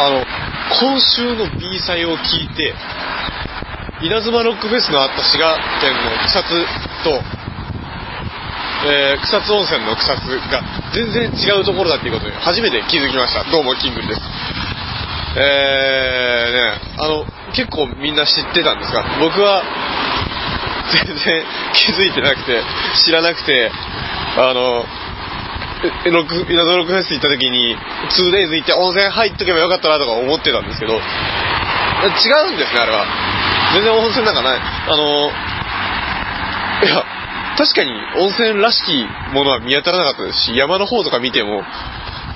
[0.00, 0.24] あの、
[0.80, 2.72] 今週の B 祭を聞いて、
[4.00, 6.64] 稲妻ロックフェスのあった滋賀県の草津
[7.04, 7.20] と、
[8.88, 13.44] えー、草津温泉の草津が全然違うところだっていうことに初めて気づきました。
[13.52, 14.20] どうも、キングルです。
[15.36, 19.62] えー、ね、あの、結構みんな知ってたんですが、僕は
[21.04, 21.44] 全然
[21.74, 22.62] 気づいてなくて、
[23.04, 23.70] 知らなくて、
[24.38, 24.86] あの、
[26.04, 27.76] えロック、稲妻ロックフェス行った時に、
[28.10, 33.06] 2days 行って温泉入っとけばよかったなとか思ってたんですけど、違うんですね、あれは。
[33.74, 34.60] 全然温泉なんかない。
[34.60, 35.30] あの、
[36.84, 37.04] いや、
[37.56, 41.62] 確かに温泉らしきものは見当たらなかったですし、山の方とか見ても、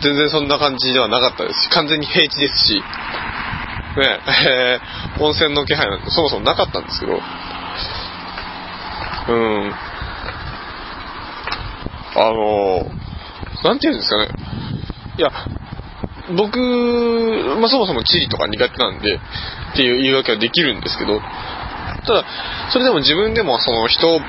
[0.02, 7.20] 全然そんな感じではなかったですし、完全に平地ですし、ね、えー、温泉の気配なんてそもそもなかったんですけど、
[9.28, 9.74] うん。
[12.16, 12.86] あの、
[13.64, 14.28] なんていうんですかね。
[15.16, 15.32] いや、
[16.36, 16.59] 僕、
[17.60, 21.20] まあ、そもそも地理とか苦手なんで、っていう言い訳はできるんですけど、
[22.06, 22.25] ただ、
[22.70, 24.20] それでも自分でもその人を、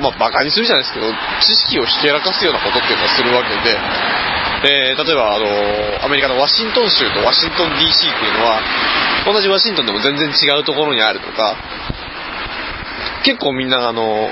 [0.00, 3.78] まあ、馬鹿にするじゃないですけど、知識をひけらかすようなことっていうのはするわけで、
[4.64, 8.60] えー、例えば、あの、アメリカのワシントン州とワシントン DC っていうのは、
[9.26, 11.56] 同じワシントンでも全然違うところにあるとか、
[13.24, 14.30] 結構みんなあの、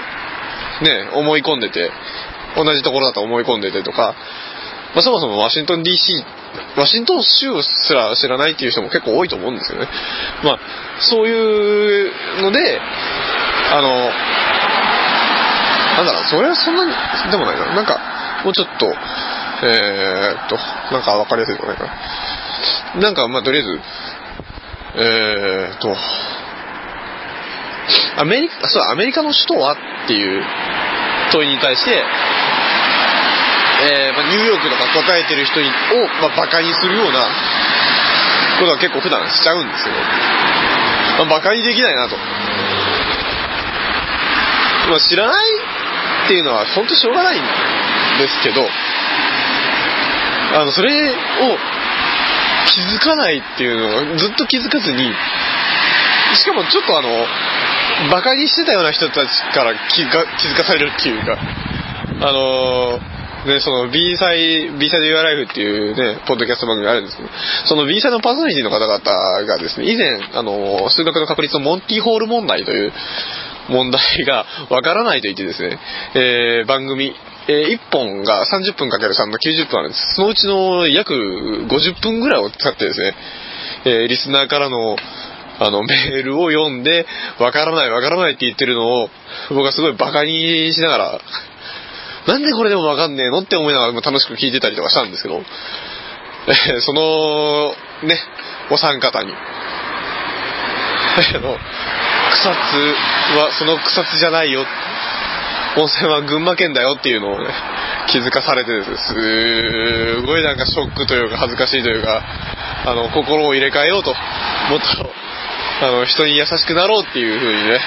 [0.83, 1.91] ね、思い込んでて、
[2.57, 4.15] 同じところだと思い込んでてとか、
[4.95, 6.25] まあ、そもそもワシントン DC、
[6.77, 9.89] ワシントン州すら知らないっていう人も結構多いと思うんですよね。
[10.43, 10.59] まあ、
[11.01, 12.81] そういうので、
[13.73, 13.89] あの、
[15.97, 16.93] なんだろう、それはそんなに、
[17.31, 17.75] でもないな。
[17.75, 18.01] なんか、
[18.45, 20.57] もうちょっと、えー、っと、
[20.93, 21.85] なんかわかりやすいとこないか
[22.95, 23.01] な。
[23.03, 23.81] なんか、まあ、とりあえず、
[24.97, 25.97] えー、っと、
[28.19, 30.43] アメリカ、そう、アメリカの首都はっていう
[31.33, 32.03] 問いに対して、
[33.83, 35.63] えー、まあ、ニューヨークとか答えてる人を、
[36.23, 37.21] まあ、バカにするような
[38.59, 42.17] ことは結構普段しちゃうんですけど、まあ、バカにできないなと。
[44.89, 45.37] まあ、知らない
[46.25, 47.43] っていうのは本当しょうがないん
[48.19, 48.67] ですけど、
[50.55, 51.17] あの、それを
[52.67, 55.13] 気づかないっていうのをずっと気づかずに、
[56.35, 57.27] しかもちょっとあの、
[58.11, 61.39] バカにしてたような人たちから気が気づかされるっていうか、
[62.21, 63.01] あの
[63.47, 67.29] ね、その B サイ、B サイド Your Life っていうね、ポッドキャスト番組があるんですけど、
[67.67, 68.99] その B サイドのパーソナリティの方々
[69.45, 72.93] がですね、以前、あの、数学の確率のモンティホール問題という
[73.69, 75.79] 問題がわからないと言ってですね、
[76.15, 77.15] えー、番組、
[77.49, 80.15] えー、1本が30分かける3の90分あるんです。
[80.15, 83.15] そのうちの約50分ぐらいを使ってですね、
[83.85, 84.97] えー、リスナーからの
[85.59, 87.07] あの、メールを読んで、
[87.41, 89.11] わからないわからないって言ってるのを、
[89.49, 91.21] 僕はすごいバカにしながら、
[92.27, 97.75] なんでこれでもわかんねえのって思いながら楽しく聞いてたりとかしたんですけど、えー、その、
[98.07, 98.19] ね、
[98.71, 99.37] お三方に、あ
[101.39, 101.57] の、
[102.33, 102.95] 草津
[103.39, 104.65] はその草津じゃないよ。
[105.79, 107.51] 温泉は群馬県だよっていうのをね、
[108.09, 112.23] 気づかされてです、すごいなんかショックというか恥ずかしいというか、
[112.87, 114.11] あの、心を入れ替えようと、
[114.71, 115.11] もっと、
[115.87, 117.81] あの、人に優しくなろうっていう風にね、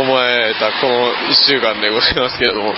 [0.00, 2.74] 思えたこの1週間でございますけれども、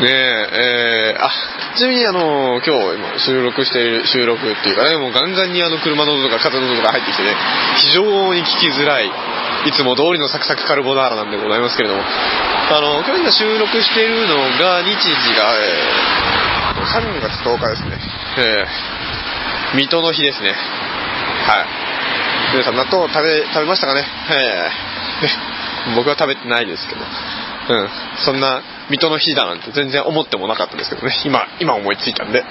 [0.00, 1.28] ねえ、えー、あ、
[1.76, 7.36] ちなみにあの、今日今収録している収録っていうかね、もうガンガンにあの車の音とか風の音とか入ってきてね、
[7.76, 18.00] 非常に聞きづらい、いつも通りのサクサクカルボナーラなんでございますけれども、あの、今日今収録しているのが、日時が、えー、3月10日ですね。
[18.38, 20.56] えー、水戸の日ですね。
[21.46, 21.66] はい。
[22.52, 24.06] 皆さん納豆食べ、食べましたかね？
[24.30, 27.00] えー、僕は食べてないですけど。
[27.68, 27.88] うん。
[28.24, 31.14] そんな、水戸の日だなんて全然思ってもなかったですけどね。
[31.24, 32.44] 今、今思いついたんで。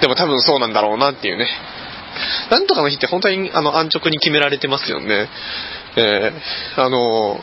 [0.00, 1.48] でも多分そうなんだろうなっていうね。
[2.50, 5.28] なんとかの日って本当にあの安直に決められてますよね。
[5.96, 7.42] えー、あの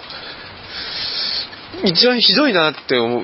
[1.84, 3.24] 一番ひどいなって思う、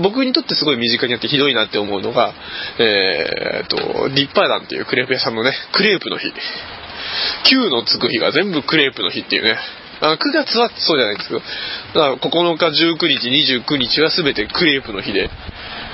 [0.00, 2.32] 僕にとってすごい身近にあってひどいなって思うのが、
[2.78, 6.28] えー、と、リッパーダンっていうクレープ屋さんのね、クレープの日。
[6.28, 9.58] 9のつく日が全部クレープの日っていうね。
[10.00, 11.44] 9月はそうじゃないですけど、だ
[12.00, 13.28] から9日、19日、
[13.60, 15.28] 29日は全てクレープの日で、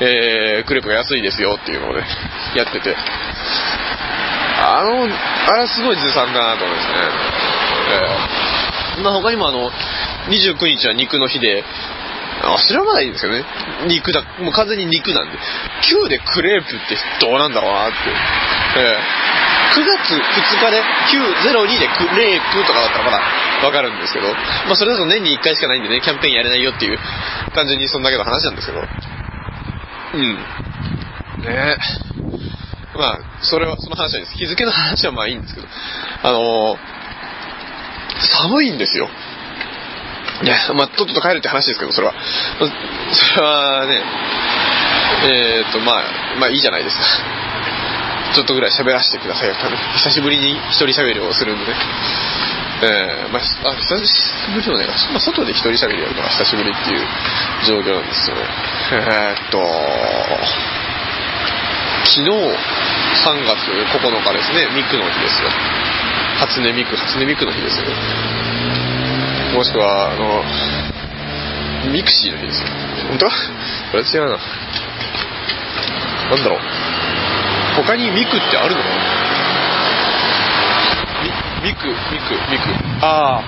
[0.00, 2.06] えー、クレープが安いですよっていうのをね、
[2.54, 2.94] やってて、
[4.62, 6.94] あの、あれはすごいずさんだなと思いますね。
[8.96, 9.70] えー、まあ他にもあの、
[10.28, 11.64] 29日は肉の日で、
[12.42, 13.44] あ、それはまだいいんですけどね。
[13.88, 15.38] 肉だ、もう完全に肉なんで。
[15.82, 17.96] 9でクレープってどうなんだろうなって。
[18.78, 20.20] えー、9月2
[20.62, 20.82] 日で
[21.50, 24.28] 902でクレープとかだったらまだわかるんですけど、
[24.66, 26.98] まあそれだと年に1回しかないんでね、キャンペーンやれないよっていう、
[27.54, 28.80] 単純にそんだけの話なんですけど。
[30.14, 30.36] うん。
[31.44, 31.76] ねえ。
[32.96, 34.38] まあ、それは、その話はいいです。
[34.38, 35.66] 日付の話はまあいいんですけど、
[36.22, 36.78] あのー、
[38.48, 39.08] 寒いんですよ。
[40.42, 42.14] いや、まあ、とっとと帰るって話ですけど、それは。
[43.12, 44.02] それはね、
[45.24, 46.02] えー、っと、まあ、
[46.38, 47.04] まあいいじゃないですか。
[48.34, 49.54] ちょっとぐらい喋らせてくださいよ。
[49.96, 51.74] 久しぶりに一人喋りをするんでね。
[52.82, 57.06] えー、まあ、あ久しぶりのね、まあ、外で一人喋りやるのが久しぶりっていう
[57.64, 58.42] 状況なんですよね。
[58.92, 59.58] えー、っと、
[62.04, 65.48] 昨日3月9日ですね、ミクの日ですよ。
[66.38, 67.86] 初音ミク、初音ミクの日ですよ。
[69.54, 70.44] もしくは、あの、
[71.92, 72.68] ミクシーの日ですよ。
[73.08, 73.26] 本当？
[73.90, 74.38] これ違うな。
[76.30, 76.60] なんだろう。
[77.76, 79.25] 他にミクってあるのかな？
[81.66, 81.98] ミク、ミク、
[82.52, 82.70] ミク。
[83.02, 83.42] あ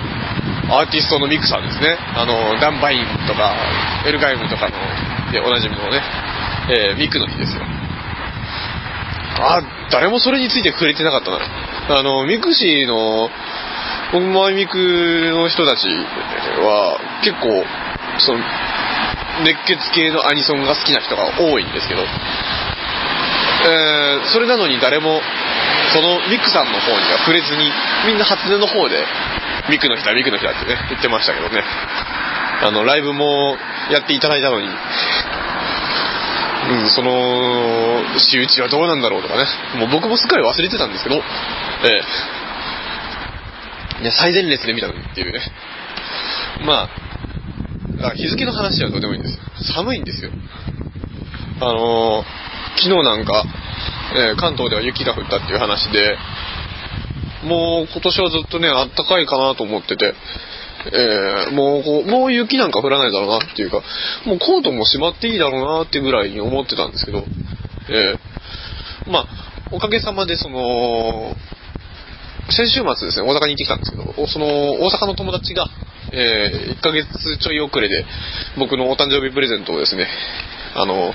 [0.67, 1.97] あ、アーティストのミクさんですね。
[2.15, 3.55] あの、ダンバインとか、
[4.05, 4.75] エルガイムとかの、
[5.31, 6.03] で、おなじみのね、
[6.69, 7.61] えー、ミクの日ですよ。
[9.39, 11.39] あ、誰もそれについて触れてなかったな。
[11.99, 13.29] あの、ミクシーの、
[14.11, 17.63] 僕もミクの人たちは、結構、
[18.19, 18.39] その、
[19.45, 25.21] 熱血系のアニソンが好きな人が多いんですけど、えー、それなのに誰も、
[25.93, 27.71] そのミクさんの方には触れずに、
[28.07, 29.05] みんな初音の方で、
[29.69, 31.63] ミクの日だ、ミクの日だってね、言ってましたけどね。
[32.61, 33.57] あの、ライブも
[33.91, 34.71] やっていただいたのに、う
[36.85, 39.45] ん、その、仕打ちはどうなんだろうとかね。
[39.79, 41.19] もう僕もすっかり忘れてたんですけど、え
[43.99, 45.41] えいや、最前列で見たのにっていうね。
[46.65, 46.89] ま
[48.01, 49.73] あ、日付の話はどうでもいいんです。
[49.73, 50.31] 寒いんですよ。
[51.61, 52.25] あのー、
[52.77, 53.43] 昨日なんか、
[54.15, 56.17] え、関東では雪が降ったっていう話で、
[57.43, 60.13] もう今年はずっとね、あったかいかなと思ってて、
[60.85, 63.81] えー、もう、もう雪なんか降らないだろうなっていうか、
[64.25, 67.23] もうコートもしまっていいだろうなっていうぐらいに思ってたんですけど、
[67.89, 69.27] えー、まあ、
[69.71, 71.35] おかげさまでその、
[72.51, 74.45] 先週末ですね、大阪に行ってきたんですけど、その、
[74.81, 75.67] 大阪の友達が、
[76.11, 78.05] えー、1ヶ月ちょい遅れで、
[78.57, 80.07] 僕のお誕生日プレゼントをですね、
[80.75, 81.13] あの、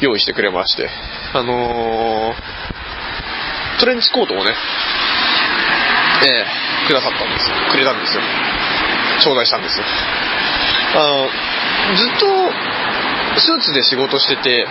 [0.00, 0.88] 用意してくれまして、
[1.34, 4.54] あのー、トレンチコートをね、
[6.26, 7.56] えー、くださったんですよ。
[7.70, 8.22] くれたんですよ。
[9.20, 9.84] 頂戴したんですよ。
[10.94, 12.26] あの、ずっと、
[13.40, 14.66] スーツで仕事してて、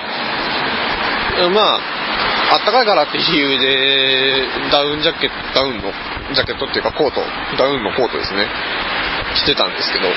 [1.49, 1.79] まあ、
[2.53, 5.91] あったかいからっていう理由で、ダウンジャケット、ダウンの、
[6.33, 7.21] ジャケットっていうかコート、
[7.57, 8.45] ダウンのコートですね、
[9.35, 10.15] 着てたんですけど、やっ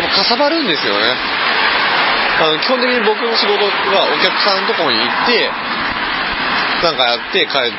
[0.00, 1.14] ぱかさばるんですよね。
[2.34, 5.50] あの基本的に僕の仕事はお客さんのとこに行って、
[6.84, 7.72] なんかやって帰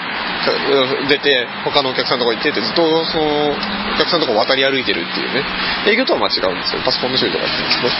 [1.07, 3.55] 出て、他のお客さんとこ行ってって、ずっとその、お
[3.97, 5.45] 客さんのとこ渡り歩いてるっていうね。
[5.87, 6.81] 営業とはま違うんですよ。
[6.83, 7.93] パソコンの処理とかって言うんですけど。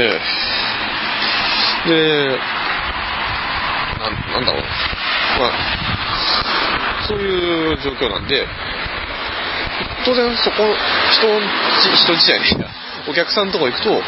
[0.00, 0.58] ええ
[1.88, 2.38] で、
[3.98, 4.62] なんだろう。
[5.38, 8.46] まあ、そういう状況なんで、
[10.04, 10.56] 当然そこ、
[11.12, 11.26] 人、
[11.96, 12.66] 人自体ね
[13.08, 14.02] お客さんのとこ行くと、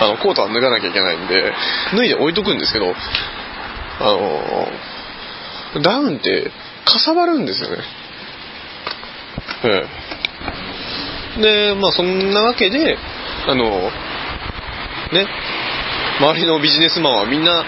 [0.00, 1.52] あの、コートは脱がなきゃいけないんで、
[1.92, 2.94] 脱いで置いとくんですけど、
[4.00, 4.04] あ
[5.76, 6.50] の、ダウンって
[6.84, 7.76] かさばるんですよね。
[9.64, 9.86] え
[11.38, 11.40] え。
[11.40, 12.96] で、まあそんなわけで、
[13.46, 13.90] あの、
[15.12, 15.26] ね、
[16.18, 17.64] 周りのビジネスマンはみんな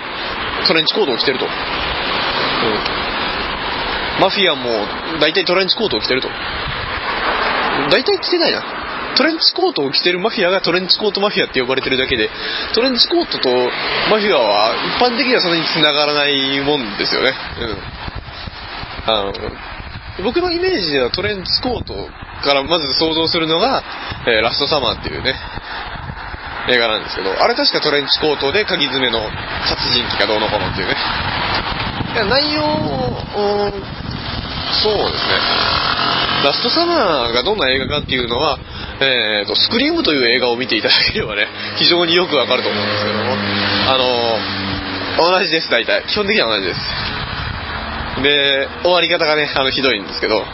[0.67, 1.45] トレンチコートを着てると。
[1.45, 1.51] うん、
[4.21, 4.87] マフィアも
[5.21, 6.29] 大体トレンチコートを着てると。
[7.91, 8.82] 大体着てないな。
[9.17, 12.31] トレンチコートを着てるマフィアがトレンチコートマフィアって呼ばれてるだけで、
[12.75, 13.49] トレンチコートと
[14.11, 17.33] マフィアは一般的にはそんなに繋がらないもんですよね。
[17.61, 19.13] うん。
[19.13, 19.33] あの、
[20.25, 21.95] 僕のイメージではトレンチコート
[22.43, 23.83] からまず想像するのが、
[24.27, 25.35] えー、ラストサマーっていうね、
[26.69, 29.19] 映画なんですけど、あれ確かトレンチコートで鍵爪の
[29.67, 30.97] 殺人鬼かどうのこうのっていうね。
[32.15, 32.63] いや、内容、
[34.83, 35.83] そうですね。
[36.45, 38.59] ラストサマーがどんな映画かっていうのは、
[39.01, 43.37] えーと、スクリームという映画を見ていただければね、 非常によくわかると思うんですけども、
[43.89, 46.03] あのー、同じです、大体。
[46.09, 46.81] 基本的には同じです。
[48.23, 50.45] で、終わり方がね、あの、ひどいんですけど、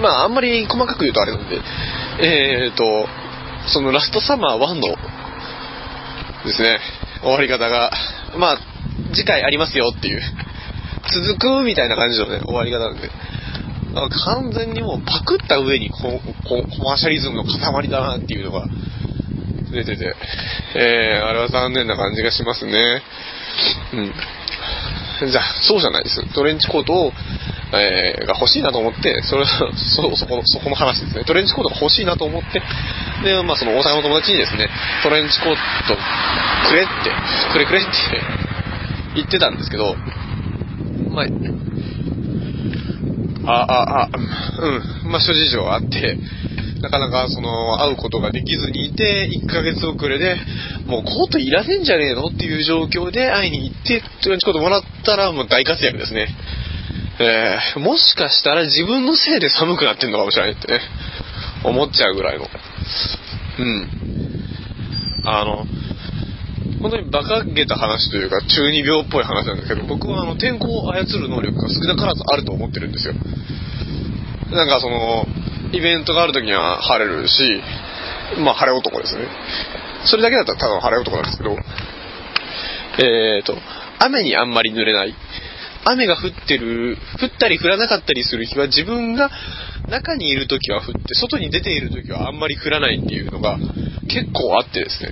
[0.00, 1.60] まあ、あんまり細かく言うとあれなんで、
[2.20, 3.08] えーと、
[3.66, 4.96] そのラストサマー1の
[6.44, 6.78] ですね、
[7.22, 7.90] 終わり方が、
[8.36, 8.58] まあ、
[9.12, 10.22] 次回ありますよっていう、
[11.12, 13.10] 続くみたいな感じのね、終わり方なんで、
[14.08, 18.66] 完全にもうパクった上にココマーシャリズムの塊だなっていうのが
[19.72, 20.14] 出てて、
[20.74, 23.02] えー、あれは残念な感じがしますね。
[23.94, 24.12] うん。
[25.30, 26.22] じゃあ、そうじゃないです。
[26.34, 27.12] トレンチコートを、
[27.72, 31.24] えー、が欲しいなと思って、それ、そ、そこの、そこの話ですね。
[31.24, 32.60] トレンチコートが欲しいなと思って、
[33.24, 34.68] で、まあその大阪の友達にですね、
[35.02, 35.56] トレンチコー
[35.88, 35.96] ト
[36.68, 37.10] くれって、
[37.52, 37.88] くれくれって
[39.16, 39.96] 言ってたんですけど、
[41.10, 41.26] まあ、
[43.46, 44.10] あ、あ、あ、
[45.04, 46.18] うん、まあ諸事情あって、
[46.80, 50.36] なかなかその、会うことができずにいて、1ヶ月遅れで、
[50.86, 56.28] もうコートいらねえんじゃねえのっていう状況で会いに行って、ということもらったらもう大活躍ですね。
[57.18, 60.80] えー、もしかしたら自分のせいで寒くなってんのかもしれないってね、
[61.64, 62.46] 思っちゃうぐらいの。
[63.58, 63.88] うん。
[65.24, 65.66] あの、
[66.86, 73.14] 本当に馬鹿げた話というか、中二病っぽい話なんですけど、僕はあの、天候を操る能力が少なからずあると思ってるんですよ。
[74.52, 75.26] なんかその、
[75.72, 77.60] イベントがある時には晴れるし、
[78.38, 79.26] まあ晴れ男ですね。
[80.04, 81.56] それだけだったらただの晴れ男なんですけど、
[83.04, 83.58] えーと、
[83.98, 85.14] 雨にあんまり濡れない。
[85.84, 89.30] 雨が降ってる、降ったり降らなかったりする日は自分が
[89.88, 93.58] 中にいる時は降って、外に出ている時はあんまり降らないっていうのが
[94.08, 95.10] 結構あってですね。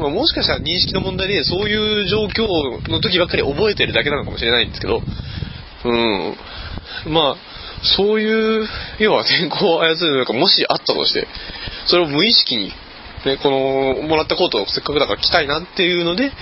[0.00, 5.00] まあ、もしかしたら認識の問題でそういう状況の時ばっかり覚えてるだけなのかもしれないんですけど、
[5.84, 6.36] うん。
[7.06, 7.36] まあ、
[7.82, 11.26] そういう、要は天候を操るのがもしあったとして、
[11.86, 12.72] それを無意識に、
[13.24, 16.32] ね、この、もらったコートをせっかくだから着たいなっていうので、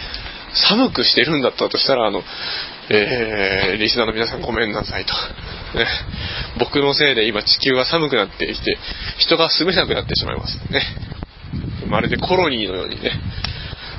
[0.55, 2.23] 寒くしてるんだったとしたら、あの、
[2.91, 5.13] えー、リスナーの皆さんごめんなさいと。
[5.79, 5.87] ね、
[6.59, 8.79] 僕のせいで今地球は寒くなってきて、
[9.19, 10.57] 人が住めなくなってしまいます。
[10.73, 10.83] ね。
[11.89, 13.13] まるでコロニーのようにね、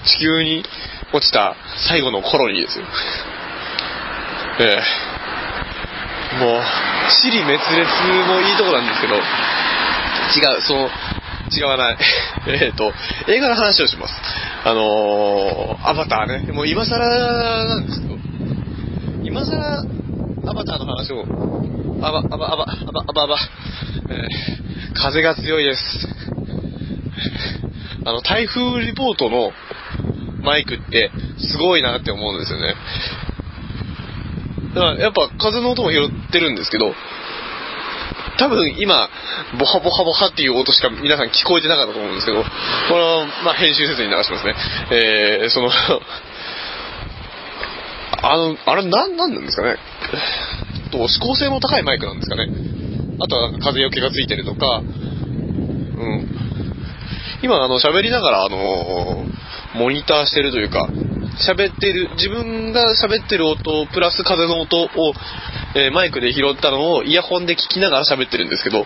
[0.06, 0.64] 地球に
[1.14, 1.56] 落ちた
[1.90, 2.86] 最後のコロニーですよ。
[4.62, 6.64] えー、もう、
[7.10, 7.90] 死に滅裂
[8.28, 10.90] もいいとこなんですけど、違う、その、
[11.52, 11.98] 違わない。
[12.62, 12.94] えっと、
[13.28, 14.14] 映画の話をします。
[14.66, 16.52] あのー、アバターね。
[16.52, 18.16] もう今更なんですけど、
[19.24, 19.84] 今更、
[20.48, 21.26] アバターの話を、
[22.06, 22.66] アバ、アバ、アバ、アバ、
[23.08, 23.38] アバ、アバ、
[24.10, 26.19] えー、風が強いです。
[28.06, 29.54] あの、台風リポートの
[30.42, 32.76] マイクってすごいなって思うんですよね。
[34.76, 36.94] だからやっぱ風の音も拾ってるんですけど、
[38.38, 39.10] 多分今、
[39.60, 42.50] ボハボハボハっていう音しか皆さん聞こえてなかったと思うんですけど、こ
[42.96, 44.56] れは、まあ、編集せずに流しますね。
[44.92, 45.70] えー、その、
[48.22, 49.78] あの、あれなん、なんなんですかね。
[50.92, 52.48] と、指向性の高いマイクなんですかね。
[53.22, 56.39] あとはなんか風よけがついてるとか、うん。
[57.42, 59.26] 今、あの、喋りながら、あの、
[59.76, 60.88] モニターしてるというか、
[61.48, 64.88] 喋ってる、自分が喋ってる音、プラス風の音を、
[65.76, 68.86] えーマイクで拾ったのをイヤホンで聞きながら喋ってるんですけど、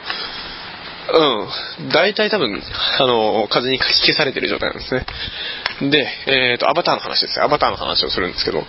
[1.11, 1.89] うん。
[1.91, 2.61] 大体多分、
[2.99, 5.05] あの、風にかき消されてる状態なんですね。
[5.89, 7.45] で、えっ、と、アバターの話ですよ。
[7.45, 8.63] アバターの話をするんですけど、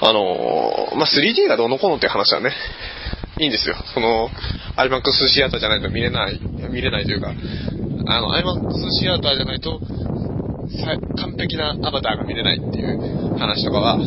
[0.00, 2.52] あの、まあ、3D がどうのこうのっていう話はね、
[3.38, 3.76] いいんですよ。
[3.94, 4.30] その、
[4.76, 7.32] IMAX シアターじゃないと見れない、見れないというか、
[8.06, 9.80] あの、IMAX シアターじゃないと、
[11.16, 14.04] 完璧なアバターが見れないっていう話とかは、ほー。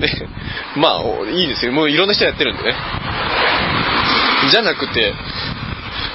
[0.00, 0.08] で、
[0.76, 1.72] まあ、いいですよ。
[1.72, 2.74] もういろんな人やってるんでね。
[4.50, 5.14] じゃなくて、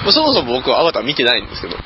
[0.02, 1.76] まあそもそも僕はアバター見てないんですけど、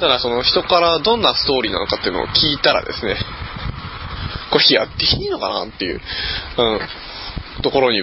[0.00, 3.16] ただその人からどんなストーリーなのかっていうのを聞いたらですね、
[4.50, 6.00] これやっていいのかなっていう、
[6.58, 6.80] うん、
[7.62, 8.02] ところに、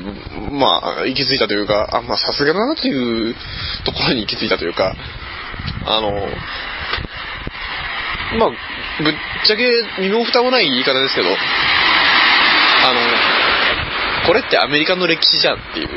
[0.52, 3.36] まあ、行き着いたというか、あ、まあさすがだなという
[3.86, 4.96] ところに行き着いたというか、
[5.86, 6.12] あの、
[8.38, 8.50] まあ、
[9.04, 9.14] ぶっ
[9.46, 13.00] ちゃけ身も蓋もない言い方ですけど、あの、
[14.28, 15.90] これってアメリカの歴史じゃんっていう。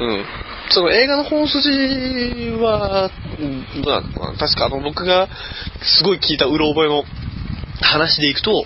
[0.00, 0.24] うん。
[0.70, 1.70] その映画の本筋
[2.60, 3.10] は、
[3.82, 5.28] どうなのかな確かあの僕が
[5.80, 7.04] すごい聞いたうろ覚えの
[7.80, 8.64] 話でいくと、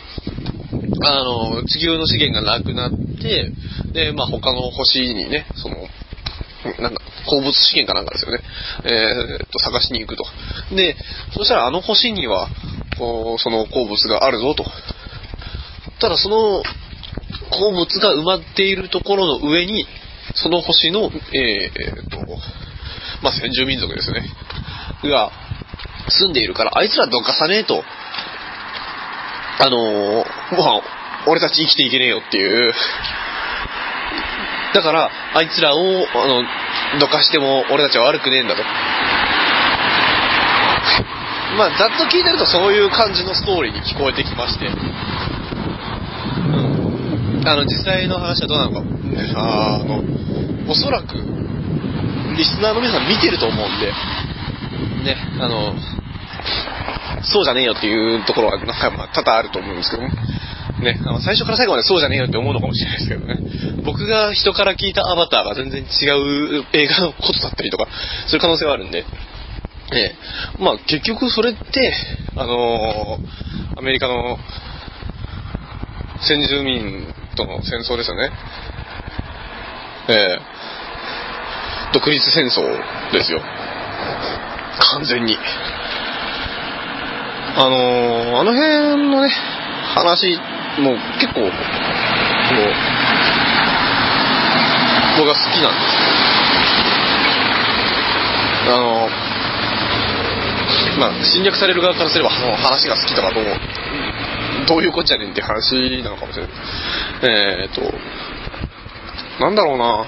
[1.04, 3.52] あの、地球の資源がなくなって、
[3.92, 5.76] で、まあ他の星にね、その、
[6.80, 8.40] なんだ、鉱物資源かなんかですよね。
[8.84, 10.24] えーっと、探しに行くと。
[10.74, 10.96] で、
[11.32, 12.48] そしたらあの星には、
[12.98, 14.64] こう、その鉱物があるぞと。
[16.00, 16.62] ただその
[17.50, 19.86] 鉱物が埋まっているところの上に、
[20.34, 22.18] その星の、えーっと、
[23.22, 24.22] まあ、先住民族ですね。
[25.04, 25.30] が、
[26.08, 27.84] 住んでいるから、あいつらどかさねえと。
[29.58, 30.82] あのー、も
[31.26, 32.72] う、俺たち生きていけねえよっていう。
[34.74, 35.82] だから、あいつらを、あ
[36.26, 36.42] の、
[36.98, 38.62] どかしても俺たちは悪くねえんだと。
[41.56, 44.66] まあ、ざっと聞いてるとそういう感じのストーリーに聞こえてきまして。
[44.66, 44.74] うん。
[47.46, 48.82] あの、実際の話はどうなのか。
[49.36, 50.02] ああの、
[50.68, 51.14] おそらく、
[52.36, 53.92] リスナーの皆さん見てると思うんで、
[55.04, 55.74] ね、あの、
[57.24, 60.08] そうじゃねえよっていうところは、なんかまあ多々あると思うんですけども、
[60.82, 65.84] ね、あの最初から最後までそうじゃねえよって思うのかもしれないですけどね、僕が人から聞いたアバターが全然違
[66.60, 67.86] う映画のことだったりとか、
[68.26, 69.04] そういう可能性はあるんで、
[69.92, 70.14] ええ、
[70.58, 71.94] まあ結局それって、
[72.36, 73.52] あのー
[73.82, 74.38] アメリカの
[76.20, 78.30] 先住民との戦争ですよね。
[80.08, 82.62] えー、独立戦争
[83.12, 83.40] ですよ。
[84.94, 85.36] 完全に。
[87.54, 89.28] あの、あの辺のね、
[89.94, 90.38] 話、
[90.78, 91.50] もう結構、こう、
[95.18, 96.12] 僕が好きなんです
[98.64, 99.08] あの
[100.98, 103.44] まあ侵略される側からすればその話が好きとかどう
[104.68, 106.52] どういうこっちゃねんって話なのかもしれない。
[107.22, 107.80] えー、と
[109.40, 110.06] なんだろうな。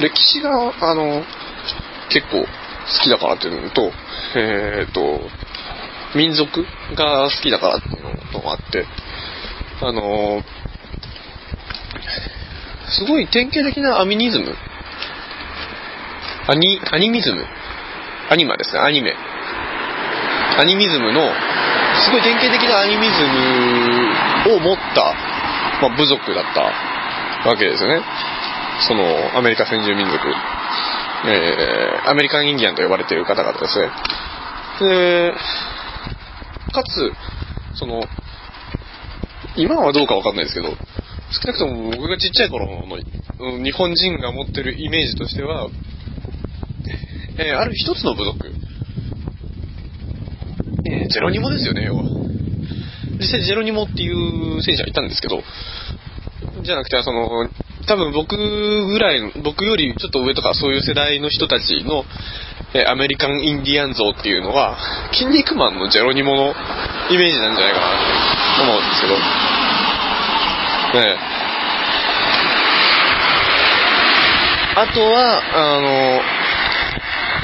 [0.00, 1.24] 歴史があの
[2.10, 2.46] 結構好
[3.02, 3.90] きだからっていうのと
[4.36, 5.20] えー、っと
[6.14, 8.86] 民族が好きだからっていうのもあって
[9.80, 10.42] あの
[12.88, 14.54] すごい典型的なアミニズム
[16.50, 17.44] アニ、アニミズム？
[18.30, 19.14] アニマですね、アニメ。
[20.58, 21.30] アニミズムの、
[22.02, 23.22] すごい典型的なアニミズ
[24.48, 25.14] ムを持った、
[25.82, 26.62] まあ、部族だった
[27.50, 28.02] わけですよね。
[28.88, 30.16] その、アメリカ先住民族。
[31.26, 33.90] えー、アメリカンインディアンと呼ばれている方々ですね。
[34.80, 35.34] で、
[36.72, 38.02] かつ、その、
[39.56, 40.68] 今はどうかわかんないですけど、
[41.30, 45.68] 少なくとも僕がちっちゃい頃の日本人が持ってるイメージとしては、
[47.38, 48.48] えー、ある一つの部族、
[50.86, 52.04] えー、ジェロニモですよね、要は。
[53.20, 55.42] 実際ジェロニモっていう戦士はいたんですけど、
[56.62, 57.48] じゃなくて、その、
[57.86, 62.04] 多分僕ぐらいの、僕よりちょっと上とかそういう世代の人たちの、
[62.74, 64.76] え、アメリカンインディアン像っていうのは、
[65.12, 66.54] 筋肉マンのジェロニモの
[67.10, 67.86] イメージなんじゃないかな。
[68.56, 69.20] と思うんですけど、ね。
[74.76, 75.80] あとは、あ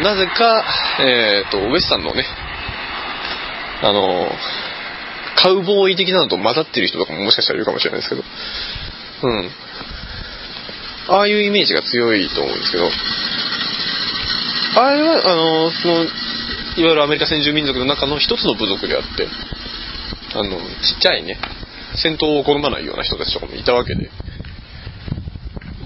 [0.03, 0.65] の、なぜか、
[1.01, 2.27] えっ、ー、と、ウェスタンのね、
[3.83, 4.31] あの、
[5.37, 8.23] カウボーイ的なのと混ざってる人とかももしかしたらいるかもしれないですけど、
[9.23, 9.51] うん。
[11.09, 12.91] ああいうイメージが強いと思うんですけど、
[14.77, 16.11] あれは、あの、その、いわ
[16.77, 19.29] ゆるアメリカ先住民族の中の一つの部族であって、
[20.35, 21.39] あの、ちっちゃいね、
[22.03, 24.11] 戦闘を好まないような人たちとかもいたわけで、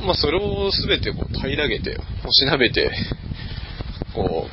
[0.07, 2.91] まあ、それを全てこう平らげて、おしなべて、
[4.15, 4.49] こ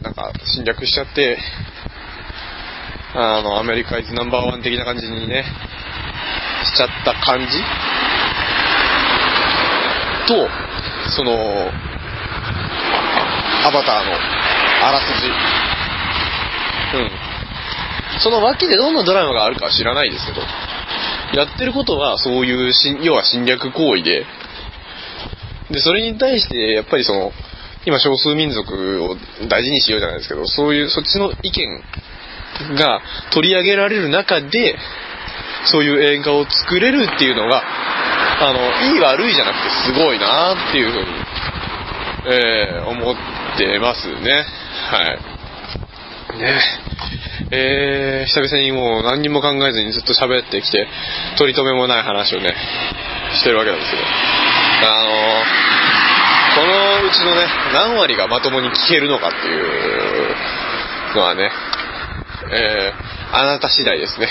[0.00, 1.38] う、なんか侵略しちゃって、
[3.14, 5.44] あの、アメリカイズナンバーワン的な感じにね、
[6.72, 7.46] しちゃった感じ。
[10.28, 10.48] と、
[11.16, 11.72] その、
[13.64, 15.28] アバターのあらすじ。
[16.98, 17.10] うん。
[18.20, 20.40] その脇でどんなドラマがあるかは知らないですけど、
[21.34, 22.72] やってることはそういう
[23.02, 24.26] 要は侵略行為で、
[25.70, 27.32] で、それに対して、やっぱりその、
[27.84, 29.16] 今少数民族を
[29.48, 31.82] 大事にしようじゃないですけど、そういう、そっちの意見
[32.76, 33.00] が
[33.32, 34.76] 取り上げられる中で、
[35.64, 37.62] そういう映画を作れるっていうのが、
[38.40, 41.06] あの、いい悪いじゃなくてすごいなっていうふうに、
[42.24, 43.16] えー、思っ
[43.56, 44.44] てますね。
[44.90, 45.18] は
[46.38, 46.38] い。
[46.38, 46.60] ね
[47.50, 50.86] えー、久々にもう何にも考えずにずっと喋ってきて、
[51.36, 52.54] 取り留めもない話をね、
[53.34, 54.02] してるわけなんですけど。
[54.84, 55.62] あのー、
[56.54, 60.34] このうちのね、何割がまともに聞けるのかっていう
[61.14, 61.50] のはね、
[62.50, 64.28] えー、あなた次第ですね。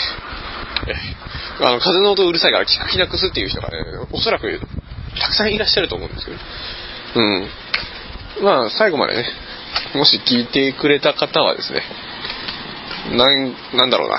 [0.88, 3.78] えー、あの、風の音うるさいから聞く気なくすっていう人がね、
[4.12, 4.60] おそらく
[5.20, 6.38] たくさんいらっしゃると思うんですけど。
[7.16, 7.50] うん。
[8.42, 9.26] まあ、最後までね、
[9.96, 11.84] もし聞いてくれた方はですね、
[13.16, 14.18] なん、なんだろうな。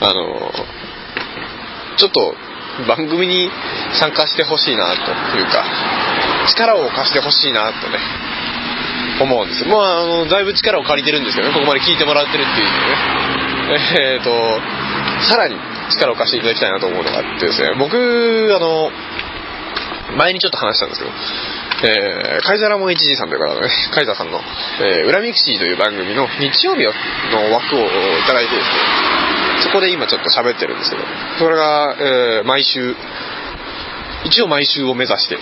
[0.00, 0.52] あの、
[1.96, 2.34] ちょっと
[2.86, 3.50] 番組に
[3.98, 5.64] 参加してほしいなというか、
[6.50, 7.98] 力を貸してほしいなとね、
[9.20, 9.64] 思うんです。
[9.66, 14.16] まあ、あの、だいぶ力を借りてるんですけどね、ここまで聞いてもらってるっていうのね。
[14.16, 14.30] えっ、と、
[15.30, 15.56] さらに
[15.90, 17.96] 力を貸していただきたいなと思うのがあってですね、僕、
[18.54, 18.90] あの、
[20.16, 21.12] 前にちょっと話したんですけど、
[21.80, 24.40] えー、カイザラモン HG さんという方のね、カイザーさんの、
[24.82, 26.90] えー、裏ミクシーという番組の日曜日の
[27.52, 27.88] 枠をい
[28.26, 31.02] ただいてですね、そこで今ちょっと喋ってるんですけど、
[31.38, 32.96] それが、えー、毎週、
[34.24, 35.38] 一応毎週を目指して、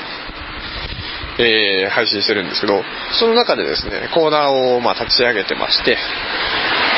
[1.38, 2.83] えー、配信してるんですけど、
[3.18, 5.96] その中でですね、コーナーをまあ立ち上げてまして、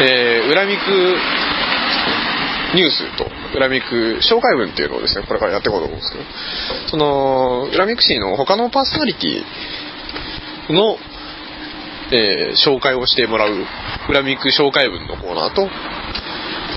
[0.02, 0.82] えー、裏ミク
[2.74, 6.24] ニュースと裏ミク紹介文っていうのをですね、これからやっていこうと思うんですけど、
[6.90, 10.96] その、裏ミクシーの他のパーソナリティの、
[12.10, 13.66] えー、紹介をしてもらう
[14.08, 15.68] 裏ミク紹介文のコーナーと、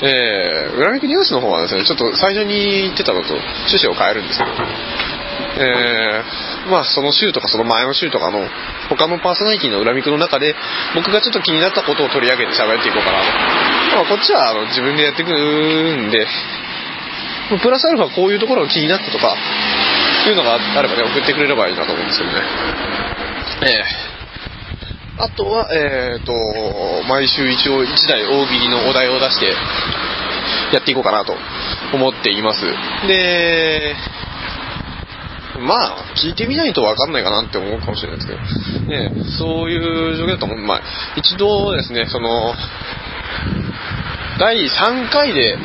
[0.04, 4.52] えー、裏ミクニュースの方はですね、ちょっと最初に言ってたのと趣旨を変えるんですけど、
[5.62, 8.48] えー、まあその週とかその前の週とかの
[8.90, 10.56] 他のパーソナリティの裏ミクの中で
[10.96, 13.26] 僕がちょっと気になったことを取り上げて喋っていこうかなと。
[13.96, 16.26] まあこっちはあの自分でやっていくんで、
[17.60, 19.36] プラスアルファこういうところが気になったとか、
[20.30, 22.42] いうのがあればね、送ってくれればいいなと思うんですけどね。
[23.64, 23.68] え
[24.08, 24.12] え
[25.20, 26.34] あとは、えっ、と、
[27.08, 29.54] 毎週一応1台大喜利のお題を出して、
[30.74, 31.36] やっていこうかなと
[31.94, 32.62] 思っています。
[33.08, 33.94] で、
[35.60, 38.40] まあ、聞いてみないとわかんないかなって思うかもしれないですけど、
[38.88, 40.58] ね、そういう状況だと思う。
[40.58, 40.82] まあ、
[41.16, 42.56] 一度ですね、その、
[44.40, 45.56] 第3回で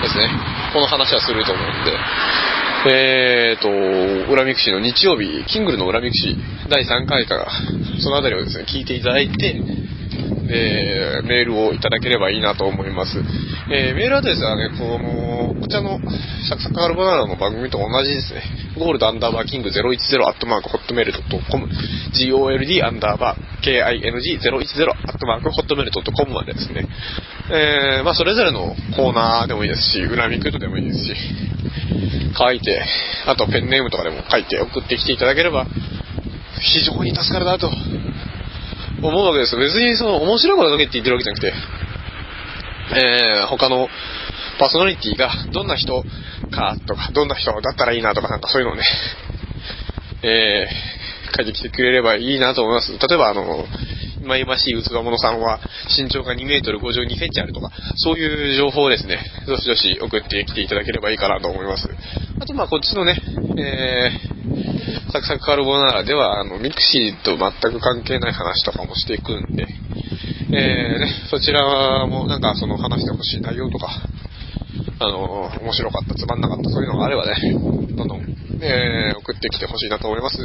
[0.00, 0.28] ですね、
[0.72, 1.92] この話はすると思うんで、
[2.86, 6.36] えーと、恨みくしの日曜日、キングルの恨みくし、
[6.68, 7.46] 第3回から、
[8.00, 9.60] そのあたりをですね、聞いていただいて、
[10.46, 13.18] で、メールをいただければいいなと思います。
[13.72, 15.98] えー、メールアドレスはね、この、こちらの
[16.48, 18.42] サクサクカルボナーラの番組と同じですね。
[18.78, 21.68] ゴールドアンダーバーキング010アットマークホットメールドットコム、
[22.12, 26.86] gold アンダーバー king010 アットマークホットメールドットコムまでですね。
[27.50, 31.14] えー、まあそれぞれのコーナーでもいいですし、恨みクートでもいいですし、
[32.36, 32.84] 書いて、
[33.26, 35.66] あとペンネームとかでも書いて送ってきていただければ、
[36.60, 37.70] 非常に助かるなと
[39.08, 39.56] 思うわけです。
[39.56, 41.52] 別にその面白いことだけって言ってるわけじゃなくて、
[42.96, 43.88] えー、他の
[44.58, 46.02] パーソナリティがどんな人
[46.50, 48.82] かとか、どんな人だったらいいなとかなんかそういうのをね、
[50.22, 52.92] えー、書いてきてくれればいいなと思います。
[52.92, 53.66] 例えばあの、
[54.24, 55.60] まいましい器物さんは
[55.98, 61.88] 身長が2メートル52センチあるとか、そういう情報をですね、どしどし送ってきていただければいいかなと思います。
[62.40, 63.20] あとまあこっちのね、
[63.58, 64.33] えー、
[65.12, 69.66] サクサクカルボナーラでは、あの、ミクシーと全く関係ない話とかもしていくんで、
[70.52, 73.88] えー、ね、そちらもなんかその話してほしい内容とか、
[75.00, 77.34] あの、面白かった、つまんなかった、そういうのがあればね、
[77.96, 78.20] どんどん、
[78.60, 80.38] えー、送ってきてほしいなと思います。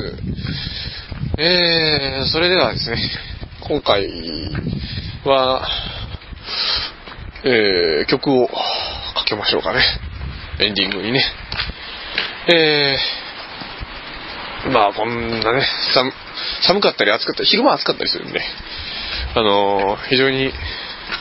[1.37, 2.97] えー、それではですね、
[3.61, 4.07] 今回
[5.25, 5.67] は、
[7.43, 8.53] えー、曲をか
[9.25, 9.83] けましょうかね。
[10.59, 11.23] エンディングにね。
[12.51, 13.18] えー、
[14.67, 16.11] まあこんなね、寒
[16.67, 18.41] 寒かったり暑かったり、昼間暑かったりするんで、
[19.35, 20.51] あのー、非常に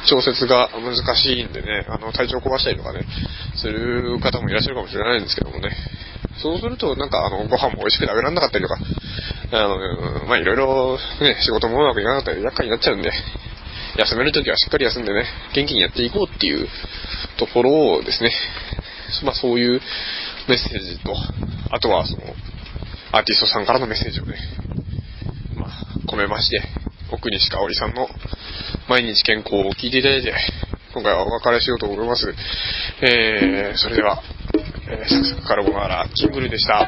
[0.09, 3.05] 調節が難しいんでね、あの、体調壊したりとかね、
[3.57, 5.71] する方もいらっしゃるかもしれないんですけどもね。
[6.43, 8.79] そうすると、なんか、あの、ご飯も美味しく食べられなかったりとか、
[9.53, 13.11] あの、まあ、いろいろ、ね、仕事もうまくいかなかったり、厄介になっちゃうんで、
[13.97, 15.25] 休めるときはしっかり休んでね、
[15.55, 16.69] 元気にやっていこうっていう
[17.39, 18.31] ところをですね、
[19.25, 19.81] まあ、そういう
[20.49, 21.15] メッセージと、
[21.71, 22.23] あとは、その、
[23.11, 24.37] アーティストさんからのメッセージをね、
[25.57, 25.71] まあ、
[26.07, 26.61] 込めまして、
[27.11, 28.07] 奥西香織さんの
[28.89, 30.35] 毎日健康を聞いていただいて、
[30.93, 32.35] 今回はお別れしようと思います。
[33.01, 34.23] えー、それでは、
[34.91, 36.87] えー、サクサクカルボナーラ、キングルでした。